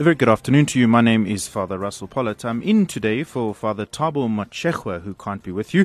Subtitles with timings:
[0.00, 0.88] A very good afternoon to you.
[0.88, 2.42] My name is Father Russell Pollitt.
[2.42, 5.84] I'm in today for Father Thabo Motshegwa, who can't be with you,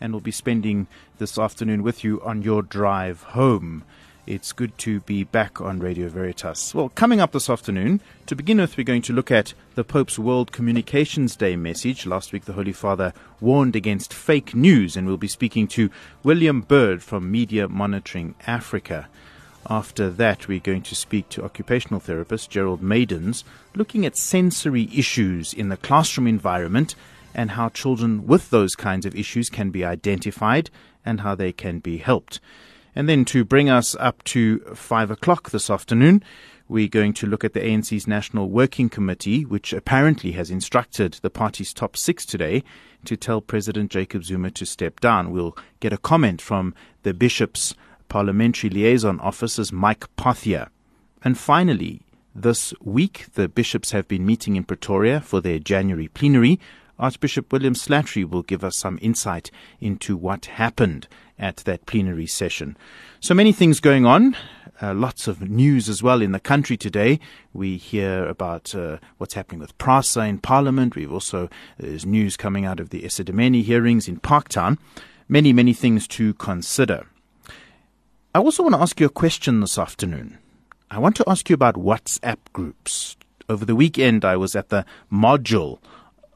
[0.00, 0.86] and will be spending
[1.18, 3.82] this afternoon with you on your drive home.
[4.28, 6.72] It's good to be back on Radio Veritas.
[6.72, 10.20] Well, coming up this afternoon, to begin with, we're going to look at the Pope's
[10.20, 12.06] World Communications Day message.
[12.06, 15.90] Last week, the Holy Father warned against fake news, and we'll be speaking to
[16.22, 19.08] William Bird from Media Monitoring Africa.
[19.70, 23.44] After that, we're going to speak to occupational therapist Gerald Maidens,
[23.74, 26.94] looking at sensory issues in the classroom environment
[27.34, 30.70] and how children with those kinds of issues can be identified
[31.04, 32.40] and how they can be helped.
[32.94, 36.24] And then to bring us up to five o'clock this afternoon,
[36.66, 41.30] we're going to look at the ANC's National Working Committee, which apparently has instructed the
[41.30, 42.64] party's top six today
[43.04, 45.30] to tell President Jacob Zuma to step down.
[45.30, 47.74] We'll get a comment from the bishops
[48.08, 50.68] Parliamentary Liaison Officers Mike Pothier.
[51.22, 52.02] And finally,
[52.34, 56.60] this week, the bishops have been meeting in Pretoria for their January plenary.
[56.98, 59.50] Archbishop William Slattery will give us some insight
[59.80, 61.06] into what happened
[61.38, 62.76] at that plenary session.
[63.20, 64.36] So many things going on.
[64.80, 67.18] Uh, lots of news as well in the country today.
[67.52, 70.94] We hear about uh, what's happening with PRASA in Parliament.
[70.94, 74.78] We've also, there's news coming out of the Esidimeni hearings in Parktown.
[75.28, 77.06] Many, many things to consider.
[78.34, 80.36] I also want to ask you a question this afternoon.
[80.90, 83.16] I want to ask you about WhatsApp groups.
[83.48, 85.78] Over the weekend, I was at the module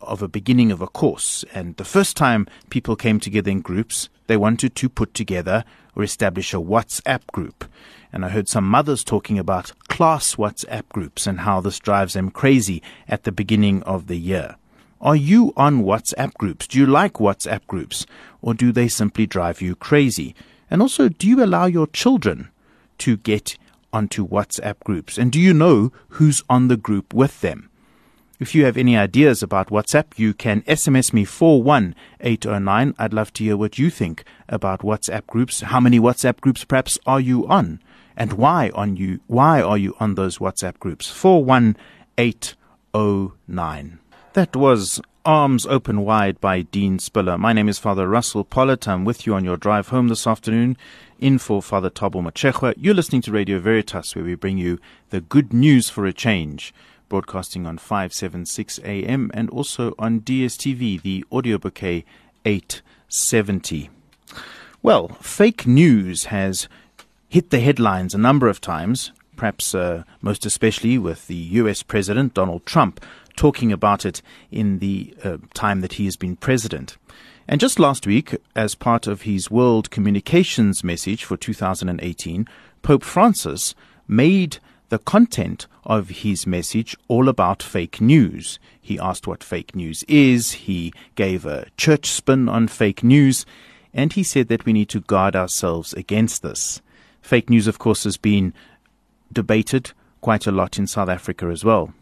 [0.01, 4.09] of a beginning of a course, and the first time people came together in groups,
[4.27, 7.67] they wanted to put together or establish a WhatsApp group.
[8.11, 12.31] And I heard some mothers talking about class WhatsApp groups and how this drives them
[12.31, 14.57] crazy at the beginning of the year.
[15.03, 16.67] Are you on WhatsApp groups?
[16.67, 18.07] Do you like WhatsApp groups?
[18.41, 20.35] Or do they simply drive you crazy?
[20.73, 22.49] And also, do you allow your children
[22.97, 23.59] to get
[23.93, 25.19] onto WhatsApp groups?
[25.19, 27.69] And do you know who's on the group with them?
[28.41, 32.95] If you have any ideas about WhatsApp, you can SMS me 41809.
[32.99, 35.61] I'd love to hear what you think about WhatsApp groups.
[35.61, 37.79] How many WhatsApp groups perhaps are you on?
[38.17, 41.11] And why on you why are you on those WhatsApp groups?
[41.11, 43.99] 41809.
[44.33, 47.39] That was Arms Open Wide by Dean Spiller.
[47.39, 48.89] My name is Father Russell Pollitt.
[48.89, 50.77] I'm with you on your drive home this afternoon
[51.21, 52.75] in for Father Thabo Motshegwa.
[52.77, 56.75] You're listening to Radio Veritas, where we bring you the good news for a change,
[57.09, 62.05] broadcasting on 576 AM and also on DSTV, the audio bouquet
[62.45, 63.91] 870.
[64.83, 66.67] Well, fake news has
[67.29, 72.35] hit the headlines a number of times, perhaps uh, most especially with the US President
[72.35, 73.01] Donald Trump
[73.37, 76.97] talking about it in the uh, time that he has been president.
[77.49, 82.47] And just last week, as part of his World Communications message for 2018,
[82.83, 83.75] Pope Francis
[84.07, 88.59] made the content of his message all about fake news.
[88.81, 93.45] He asked what fake news is, he gave a church spin on fake news,
[93.95, 96.81] and he said that we need to guard ourselves against this.
[97.21, 98.53] Fake news, of course, has been
[99.33, 101.95] debated quite a lot in South Africa as well.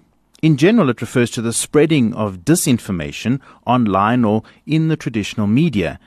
[0.43, 6.01] In general, it refers to the spreading of disinformation online or in the traditional media,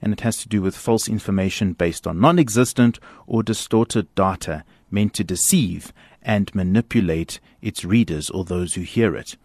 [0.00, 4.62] and it has to do with false information based on non existent or distorted data
[4.92, 5.92] meant to deceive
[6.22, 9.36] and manipulate its readers or those who hear it.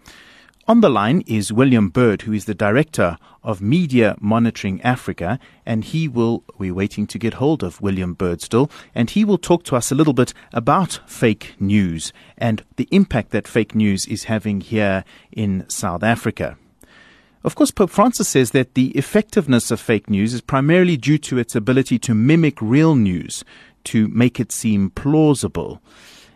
[0.67, 5.83] On the line is William Bird, who is the director of Media Monitoring Africa, and
[5.83, 9.61] he will, we're waiting to get hold of William Bird still, and he will talk
[9.65, 14.23] to us a little bit about fake news and the impact that fake news is
[14.23, 16.57] having here in South Africa.
[17.43, 21.37] Of course, Pope Francis says that the effectiveness of fake news is primarily due to
[21.37, 23.45] its ability to mimic real news,
[23.83, 25.79] to make it seem plausible.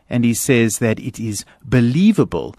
[0.08, 2.54] And he says that it is believable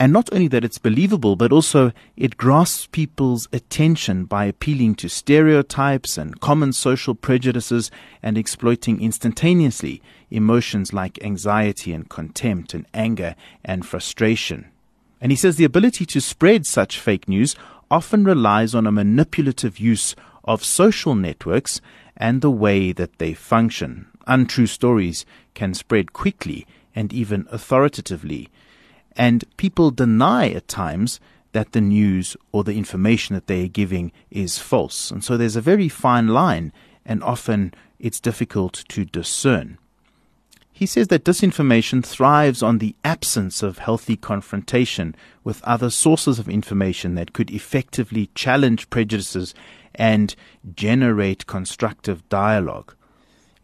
[0.00, 5.08] and not only that it's believable, but also it grasps people's attention by appealing to
[5.08, 7.90] stereotypes and common social prejudices
[8.22, 10.00] and exploiting instantaneously
[10.30, 14.66] emotions like anxiety and contempt and anger and frustration.
[15.20, 17.56] And he says the ability to spread such fake news
[17.90, 20.14] often relies on a manipulative use
[20.44, 21.80] of social networks
[22.16, 24.06] and the way that they function.
[24.28, 28.48] Untrue stories can spread quickly and even authoritatively
[29.18, 31.18] and people deny at times
[31.52, 35.10] that the news or the information that they are giving is false.
[35.10, 36.72] And so there's a very fine line,
[37.04, 39.78] and often it's difficult to discern.
[40.72, 46.48] He says that disinformation thrives on the absence of healthy confrontation with other sources of
[46.48, 49.54] information that could effectively challenge prejudices
[49.96, 50.36] and
[50.76, 52.94] generate constructive dialogue.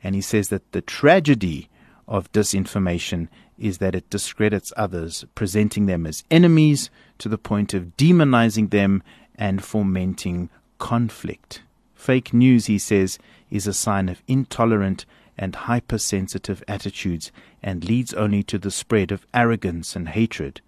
[0.02, 1.68] And he says that the tragedy
[2.08, 3.28] of disinformation
[3.58, 9.02] is that it discredits others, presenting them as enemies to the point of demonizing them
[9.36, 10.48] and fomenting
[10.78, 11.62] conflict.
[11.94, 13.18] Fake news, he says,
[13.50, 15.06] is a sign of intolerant
[15.38, 20.60] and hypersensitive attitudes and leads only to the spread of arrogance and hatred.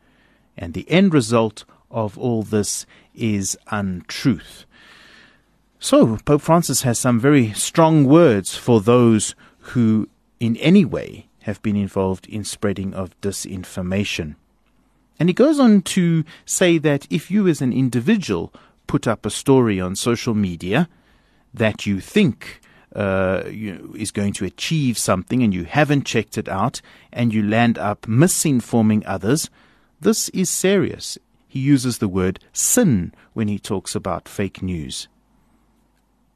[0.57, 4.65] And the end result of all this is untruth.
[5.79, 10.09] So, Pope Francis has some very strong words for those who,
[10.41, 14.35] in any way, have been involved in spreading of disinformation.
[15.19, 18.53] And he goes on to say that if you, as an individual,
[18.89, 20.89] put up a story on social media
[21.55, 22.61] that you think
[22.95, 26.81] uh, you know, is going to achieve something and you haven't checked it out
[27.13, 29.49] and you land up misinforming others,
[30.01, 31.17] this is serious.
[31.47, 35.07] He uses the word sin when he talks about fake news.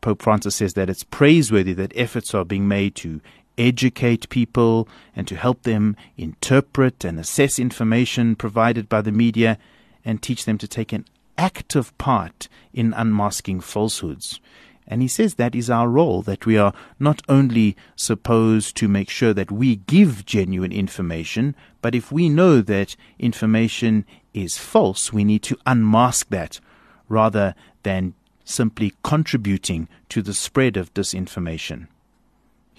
[0.01, 3.21] Pope Francis says that it's praiseworthy that efforts are being made to
[3.61, 9.59] educate people and to help them interpret and assess information provided by the media
[10.05, 11.05] and teach them to take an
[11.37, 14.41] active part in unmasking falsehoods.
[14.87, 19.09] And he says that is our role, that we are not only supposed to make
[19.09, 24.05] sure that we give genuine information, but if we know that information
[24.35, 26.61] is false, we need to unmask that
[27.09, 27.55] rather
[27.85, 28.15] than
[28.45, 31.87] simply contributing to the spread of disinformation.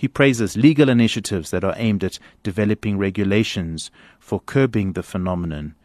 [0.01, 5.75] He praises legal initiatives that are aimed at developing regulations for curbing the phenomenon.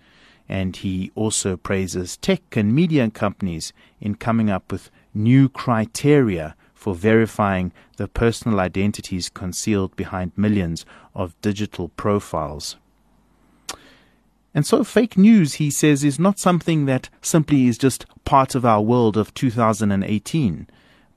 [0.48, 6.94] And he also praises tech and media companies in coming up with new criteria for
[6.94, 12.76] verifying the personal identities concealed behind millions of digital profiles.
[14.54, 18.64] And so, fake news, he says, is not something that simply is just part of
[18.64, 20.68] our world of 2018.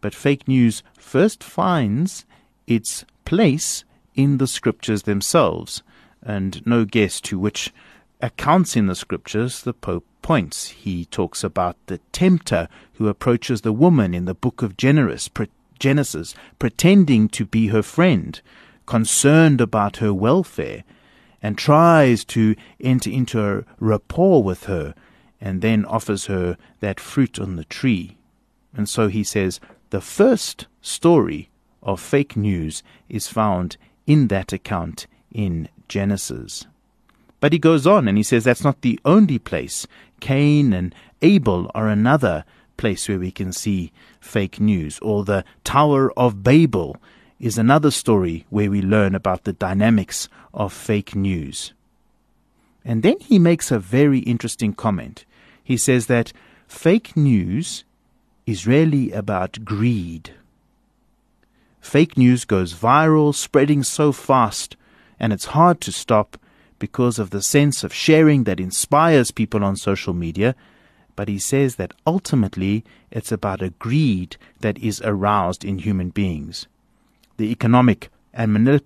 [0.01, 2.25] But fake news first finds
[2.69, 3.83] its place
[4.16, 5.83] in the scriptures themselves,
[6.21, 7.74] and no guess to which
[8.21, 10.68] accounts in the scriptures the Pope points.
[10.68, 17.30] He talks about the tempter who approaches the woman in the book of Genesis, pretending
[17.30, 18.42] to be her friend,
[18.86, 20.83] concerned about her welfare,
[21.42, 24.94] and tries to enter into a rapport with her,
[25.39, 28.18] and then offers her that fruit on the tree.
[28.74, 31.50] And so he says, the first story
[31.89, 33.75] of fake news is found
[34.06, 36.68] in that account in Genesis.
[37.39, 39.88] But he goes on and he says that's not the only place.
[40.19, 40.94] Cain and
[41.24, 42.45] Abel are another
[42.77, 43.91] place where we can see
[44.21, 46.97] fake news, or the Tower of Babel
[47.39, 51.74] is another story where we learn about the dynamics of fake news.
[52.86, 55.25] And then he makes a very interesting comment.
[55.63, 56.33] He says that
[56.68, 57.83] fake news
[58.45, 60.36] is really about greed.
[61.81, 64.75] Fake news goes viral, spreading so fast,
[65.19, 66.37] and it's hard to stop
[66.77, 70.55] because of the sense of sharing that inspires people on social media.
[71.15, 76.67] But he says that ultimately it's about a greed that is aroused in human beings.
[77.37, 78.83] The economic and manip-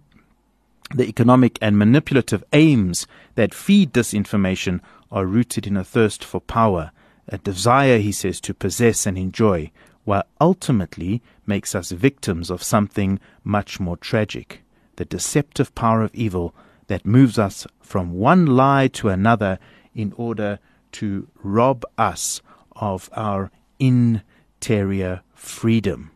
[0.96, 4.80] the economic and manipulative aims that feed disinformation
[5.12, 6.92] are rooted in a thirst for power,
[7.28, 9.72] a desire, he says, to possess and enjoy,
[10.04, 14.64] while ultimately makes us victims of something much more tragic
[14.96, 16.54] the deceptive power of evil
[16.88, 19.60] that moves us from one lie to another
[19.96, 20.60] in order
[20.92, 22.42] to rob us
[22.76, 26.12] of our interior freedom.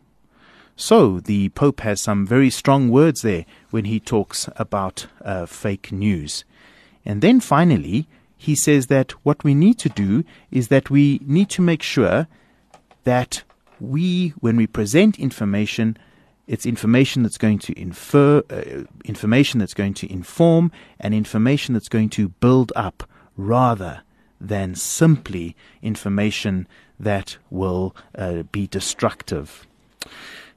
[0.76, 5.90] So, the Pope has some very strong words there when he talks about uh, fake
[5.90, 6.44] news.
[7.04, 11.50] And then finally, he says that what we need to do is that we need
[11.50, 12.28] to make sure
[13.02, 13.42] that
[13.80, 15.96] we, when we present information,
[16.46, 21.88] it's information that's going to infer, uh, information that's going to inform, and information that's
[21.88, 24.02] going to build up rather
[24.40, 26.66] than simply information
[26.98, 29.66] that will uh, be destructive.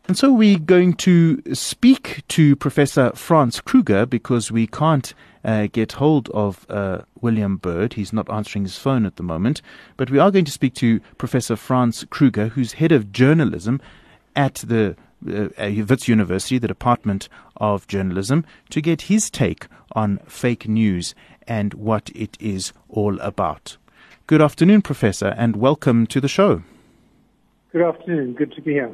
[0.07, 5.13] And so we're going to speak to Professor Franz Kruger because we can't
[5.45, 7.93] uh, get hold of uh, William Bird.
[7.93, 9.61] He's not answering his phone at the moment.
[9.97, 13.79] But we are going to speak to Professor Franz Kruger, who's head of journalism
[14.35, 14.95] at the
[15.27, 15.47] uh,
[15.87, 21.13] Wits University, the Department of Journalism, to get his take on fake news
[21.47, 23.77] and what it is all about.
[24.25, 26.63] Good afternoon, Professor, and welcome to the show.
[27.71, 28.33] Good afternoon.
[28.33, 28.91] Good to be here.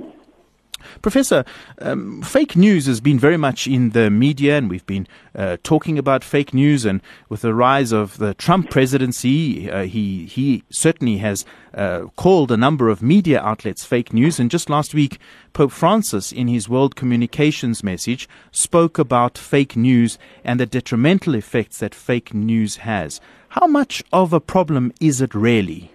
[1.02, 1.46] Professor,
[1.80, 5.98] um, fake news has been very much in the media, and we've been uh, talking
[5.98, 6.86] about fake news.
[6.86, 12.52] And with the rise of the Trump presidency, uh, he he certainly has uh, called
[12.52, 14.40] a number of media outlets fake news.
[14.40, 15.20] And just last week,
[15.54, 21.80] Pope Francis, in his World Communications message, spoke about fake news and the detrimental effects
[21.80, 23.22] that fake news has.
[23.50, 25.92] How much of a problem is it really?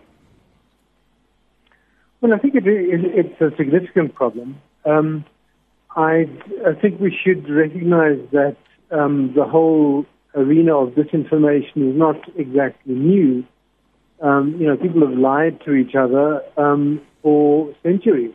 [2.21, 4.61] Well, I think it, it, it's a significant problem.
[4.85, 5.25] Um,
[5.97, 6.27] I,
[6.67, 8.57] I, think we should recognize that
[8.91, 13.45] um, the whole arena of disinformation is not exactly new.
[14.21, 18.33] Um, you know, people have lied to each other um, for centuries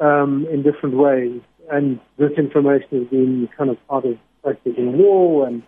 [0.00, 1.40] um, in different ways,
[1.70, 5.62] and disinformation has been kind of part of practicing war and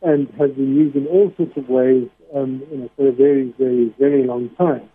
[0.00, 3.52] and has been used in all sorts of ways, um, you know, for a very,
[3.58, 4.88] very, very long time.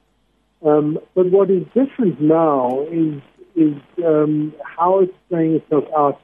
[0.62, 3.22] but what is different now is
[3.55, 6.22] is um, how it's playing itself out,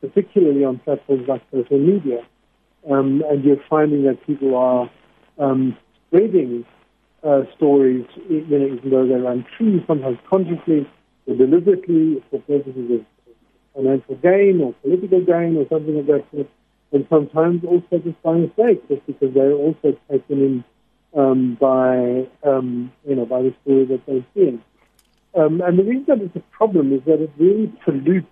[0.00, 2.24] particularly on platforms like social media.
[2.90, 4.90] Um, and you're finding that people are
[5.38, 6.64] um, spreading
[7.22, 10.88] uh, stories, you know, even though they're untrue, sometimes consciously
[11.26, 13.04] or deliberately for purposes of
[13.74, 16.48] financial gain or political gain or something of that sort.
[16.92, 20.64] And sometimes also just by mistake, just because they're also taken in
[21.14, 24.62] um, by um, you know by the story that they're seeing.
[25.34, 28.26] Um, and the reason that it's a problem is that it really pollutes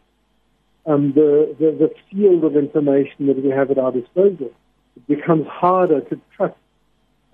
[0.86, 4.50] um, the, the, the field of information that we have at our disposal.
[4.96, 6.56] It becomes harder to trust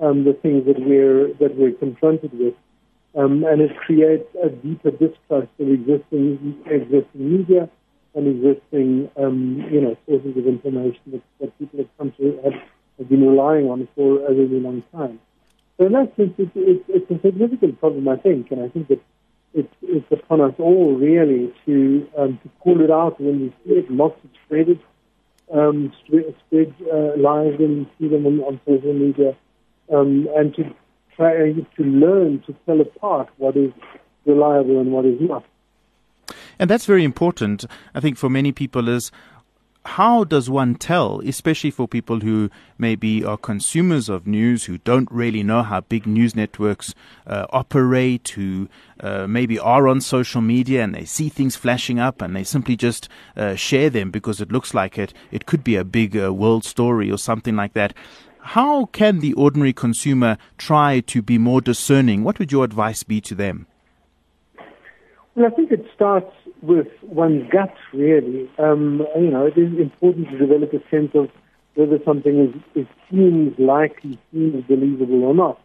[0.01, 2.55] um, the things that we're that we're confronted with,
[3.15, 7.71] um, and it creates a deeper distrust of existing existing media
[8.15, 12.55] and existing um, you know sources of information that, that people have come to have,
[12.99, 15.21] have been relying on for a really long time.
[15.79, 18.89] So in that sense, it's, it's, it's a significant problem, I think, and I think
[18.89, 19.01] that
[19.55, 23.79] it's, it's upon us all really to um, to call it out when we see
[23.79, 24.81] it, not to spread it,
[25.53, 29.37] um, spread, spread uh, lies and see them on, on social media,
[29.93, 30.65] um, and to
[31.17, 33.73] try to learn to tell apart what is
[34.27, 35.45] reliable and what is not.
[36.59, 39.11] And that's very important, I think, for many people is
[39.85, 45.11] how does one tell, especially for people who maybe are consumers of news, who don't
[45.11, 46.95] really know how big news networks
[47.27, 48.69] uh, operate, who
[49.01, 52.77] uh, maybe are on social media and they see things flashing up and they simply
[52.77, 56.33] just uh, share them because it looks like it, it could be a big uh,
[56.33, 57.93] world story or something like that.
[58.39, 62.25] How can the ordinary consumer try to be more discerning?
[62.25, 63.67] What would your advice be to them?
[65.35, 66.31] Well, I think it starts
[66.65, 68.51] with one's gut, really.
[68.59, 71.29] Um, you know, it is important to develop a sense of
[71.75, 75.61] whether something is, seems likely, seems believable or not.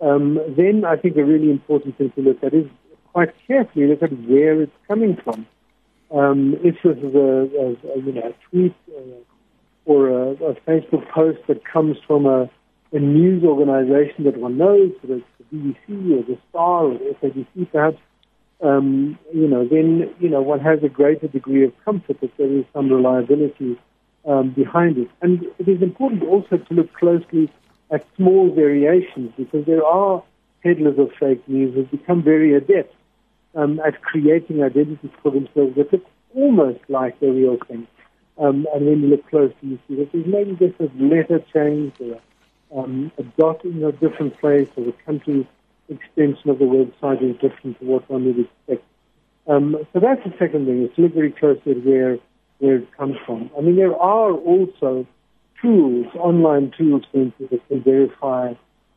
[0.00, 2.66] Um, then I think a really important thing to look at is
[3.12, 5.46] quite carefully look at where it's coming from.
[6.10, 8.74] Um, if this is a, a, a, you know, a tweet
[9.84, 12.50] or a, a, Facebook post that comes from a,
[12.92, 17.16] a news organization that one knows, whether it's the BBC or the Star or the
[17.22, 17.98] SABC perhaps,
[18.60, 22.50] um, you know, then you know one has a greater degree of comfort that there
[22.50, 23.78] is some reliability
[24.26, 25.08] um, behind it.
[25.22, 27.50] And it is important also to look closely
[27.90, 30.22] at small variations because there are
[30.62, 32.94] peddlers of fake news who have become very adept
[33.54, 37.86] um, at creating identities for themselves that look almost like the real thing.
[38.38, 41.92] Um, and when you look closely, you see that there's maybe just a letter change
[42.00, 42.20] or
[42.76, 45.46] um, a dot in a different place or the country
[45.88, 48.84] extension of the website is different to what one would expect.
[49.46, 52.18] Um, so that's the second thing, is look very closely where,
[52.58, 53.50] where it comes from.
[53.56, 55.06] I mean, there are also
[55.60, 58.54] tools, online tools, for instance, that can verify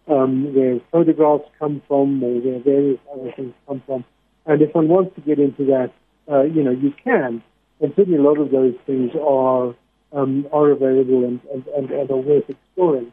[0.07, 4.05] um, where photographs come from or where various other things come from.
[4.45, 5.91] And if one wants to get into that,
[6.31, 7.43] uh, you know, you can.
[7.81, 9.75] And certainly a lot of those things are
[10.13, 13.11] um, are available and, and, and, and are worth exploring.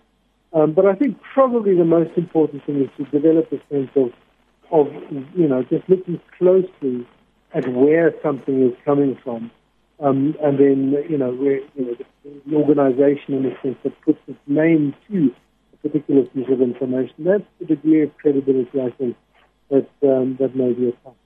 [0.54, 4.12] Um, but I think probably the most important thing is to develop a sense of,
[4.70, 4.86] of
[5.34, 7.06] you know, just looking closely
[7.52, 9.50] at where something is coming from.
[10.00, 11.94] Um, and then, you know, where, you know,
[12.24, 15.34] the, organization in a sense that puts its name to
[15.72, 17.14] a particular piece of information.
[17.18, 19.16] That's the degree of credibility, I think,
[19.70, 21.16] that, um, that may be attached.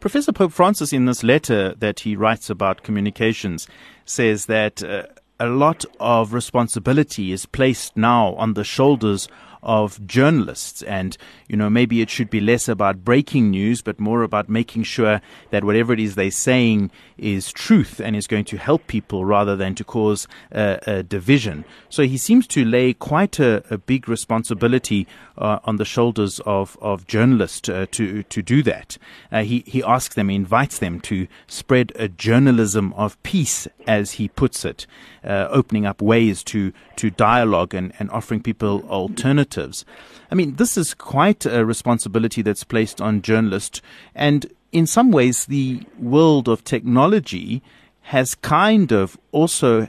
[0.00, 3.68] Professor Pope Francis, in this letter that he writes about communications,
[4.06, 5.04] says that uh,
[5.40, 9.28] a lot of responsibility is placed now on the shoulders
[9.62, 10.82] of journalists.
[10.82, 11.16] And,
[11.48, 15.20] you know, maybe it should be less about breaking news, but more about making sure
[15.50, 19.56] that whatever it is they're saying is truth and is going to help people rather
[19.56, 21.64] than to cause a, division.
[21.88, 26.76] So he seems to lay quite a, a big responsibility uh, on the shoulders of,
[26.80, 28.98] of journalists uh, to, to do that.
[29.32, 34.12] Uh, he, he asks them, he invites them to spread a journalism of peace, as
[34.12, 34.86] he puts it,
[35.24, 39.47] uh, opening up ways to, to dialogue and, and offering people alternatives.
[40.30, 43.80] I mean, this is quite a responsibility that's placed on journalists.
[44.14, 47.62] And in some ways, the world of technology
[48.02, 49.88] has kind of also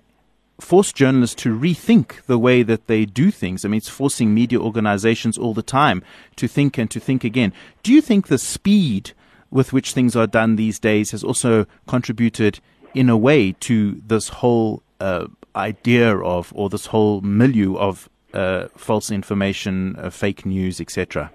[0.59, 3.63] forced journalists to rethink the way that they do things.
[3.63, 6.03] I mean, it's forcing media organizations all the time
[6.35, 7.53] to think and to think again.
[7.83, 9.13] Do you think the speed
[9.51, 12.59] with which things are done these days has also contributed
[12.93, 18.67] in a way to this whole uh, idea of, or this whole milieu of uh,
[18.75, 21.31] false information, uh, fake news, etc.?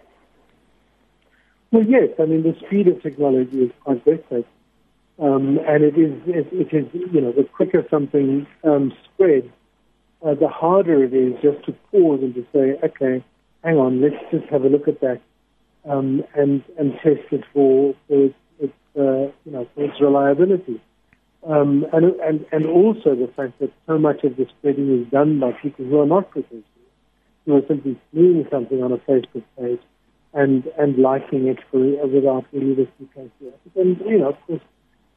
[1.73, 2.11] Well, yes.
[2.19, 4.45] I mean, the speed of technology is quite breathtaking.
[5.19, 9.49] Um, and it is, it, it is, you know, the quicker something um, spreads,
[10.27, 13.25] uh, the harder it is just to pause and to say, okay,
[13.63, 15.21] hang on, let's just have a look at that
[15.89, 20.81] um, and and test it for, for its, its uh, you know for its reliability.
[21.47, 25.41] Um, and, and and also the fact that so much of the spreading is done
[25.41, 26.65] by people who are not professionals,
[27.45, 29.81] who are simply seeing something on a Facebook page
[30.33, 33.53] and and liking it for, without really listening closely.
[33.77, 34.61] And you know, of course,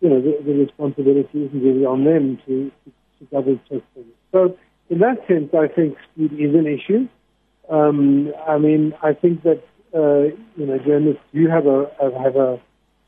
[0.01, 4.13] you know, the, the responsibility isn't really on them to, to, to double check things.
[4.31, 4.55] So,
[4.89, 7.07] in that sense, I think speed is an issue.
[7.69, 11.89] Um, I mean, I think that uh, you know journalists do have a
[12.23, 12.59] have a,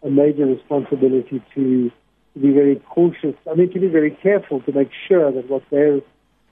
[0.03, 1.91] a major responsibility to, to
[2.39, 3.35] be very cautious.
[3.49, 6.01] I mean, to be very careful to make sure that what they're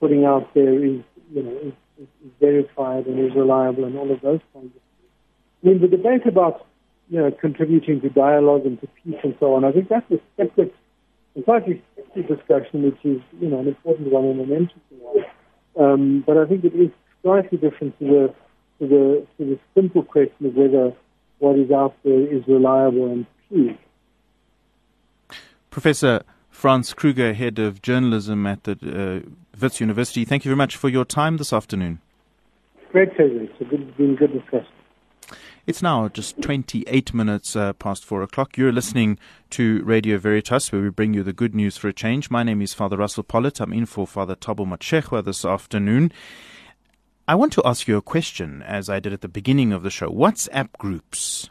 [0.00, 1.00] putting out there is
[1.32, 2.08] you know is, is
[2.40, 5.12] verified and is reliable and all of those kinds of things.
[5.62, 6.66] I mean, the debate about
[7.08, 9.64] you know, contributing to dialogue and to peace and so on.
[9.64, 10.74] I think that's a separate,
[11.44, 15.24] slightly separate discussion, which is, you know, an important one and an interesting one.
[15.78, 16.90] Um, but I think it is
[17.22, 18.34] slightly different to the,
[18.78, 20.92] to the, to the simple question of whether
[21.38, 23.76] what is out there is reliable and true.
[25.70, 26.22] Professor
[26.58, 30.88] Franz Kruger, Head of Journalism at the uh, Wits University, thank you very much for
[30.88, 32.00] your time this afternoon.
[32.90, 33.44] Great pleasure.
[33.44, 34.72] It's a good, been good discussion.
[35.68, 38.58] It's now just 28 minutes uh, past four o'clock.
[38.58, 42.28] You're listening to Radio Veritas, where we bring you the good news for a change.
[42.28, 43.60] My name is Father Russell Pollitt.
[43.60, 46.10] I'm in for Father Thabo Motshegwa this afternoon.
[47.28, 49.90] I want to ask you a question, as I did at the beginning of the
[49.90, 50.08] show.
[50.08, 51.50] WhatsApp groups.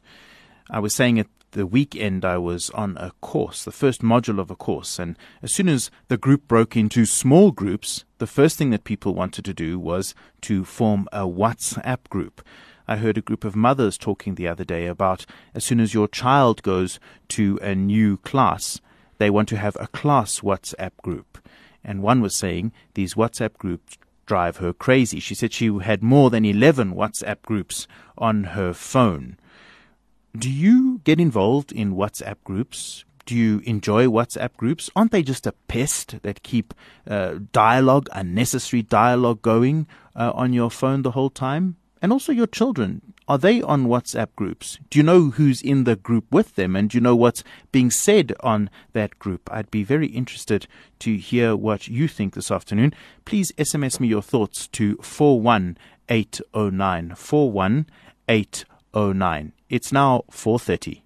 [0.69, 4.51] I was saying at the weekend I was on a course, the first module of
[4.51, 8.69] a course, and as soon as the group broke into small groups, the first thing
[8.71, 12.45] that people wanted to do was to form a WhatsApp group.
[12.87, 16.07] I heard a group of mothers talking the other day about as soon as your
[16.07, 18.79] child goes to a new class,
[19.17, 21.37] they want to have a class WhatsApp group.
[21.83, 25.19] And one was saying these WhatsApp groups drive her crazy.
[25.19, 29.37] She said she had more than 11 WhatsApp groups on her phone.
[30.37, 33.05] Do you get involved in WhatsApp groups?
[33.25, 34.89] Do you enjoy WhatsApp groups?
[34.95, 36.73] Aren't they just a pest that keep
[37.07, 41.77] uh, dialogue, unnecessary dialogue going uh, on your phone the whole time?
[42.01, 43.13] and also your children.
[43.27, 44.79] Are they on WhatsApp groups?
[44.89, 46.75] Do you know who's in the group with them?
[46.75, 49.47] And do you know what's being said on that group?
[49.51, 50.65] I'd be very interested
[50.99, 52.93] to hear what you think this afternoon.
[53.25, 57.15] Please SMS me your thoughts to 41809.
[57.15, 58.76] 41809.
[58.93, 59.11] Oh
[59.69, 61.03] it's now 430.